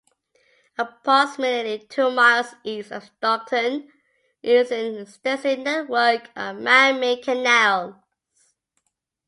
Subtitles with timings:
[0.79, 3.91] Approximately two miles east of Stockton
[4.41, 7.93] is an extensive network of manmade canals.